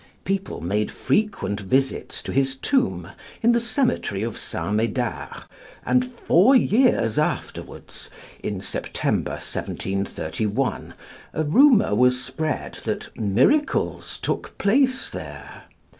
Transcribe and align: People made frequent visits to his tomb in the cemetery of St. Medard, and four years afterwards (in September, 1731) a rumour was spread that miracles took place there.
People 0.25 0.61
made 0.61 0.89
frequent 0.89 1.59
visits 1.59 2.23
to 2.23 2.31
his 2.31 2.55
tomb 2.55 3.09
in 3.43 3.51
the 3.51 3.59
cemetery 3.59 4.23
of 4.23 4.35
St. 4.35 4.73
Medard, 4.73 5.43
and 5.85 6.03
four 6.03 6.55
years 6.55 7.19
afterwards 7.19 8.09
(in 8.41 8.61
September, 8.61 9.33
1731) 9.33 10.95
a 11.35 11.43
rumour 11.43 11.93
was 11.93 12.19
spread 12.19 12.79
that 12.83 13.15
miracles 13.15 14.17
took 14.17 14.57
place 14.57 15.07
there. 15.11 15.65